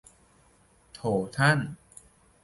[0.93, 0.99] โถ
[1.37, 1.59] ท่าน